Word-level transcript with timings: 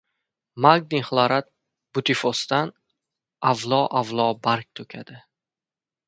Magniy 0.65 1.01
xlorat 1.09 1.49
butifosdan 1.97 2.71
avlo-avlo 3.51 4.27
barg 4.49 4.71
to‘kadi. 4.81 5.19